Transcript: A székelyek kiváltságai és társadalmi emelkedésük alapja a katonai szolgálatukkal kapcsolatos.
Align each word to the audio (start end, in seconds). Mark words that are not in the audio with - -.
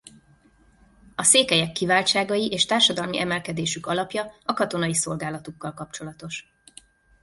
A 1.15 1.23
székelyek 1.23 1.71
kiváltságai 1.71 2.47
és 2.51 2.65
társadalmi 2.65 3.19
emelkedésük 3.19 3.85
alapja 3.85 4.33
a 4.43 4.53
katonai 4.53 4.93
szolgálatukkal 4.93 5.73
kapcsolatos. 5.73 6.51